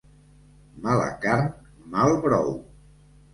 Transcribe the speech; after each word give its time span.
Mala 0.85 1.09
carn, 1.25 1.51
mal 1.97 2.17
brou. 2.25 2.51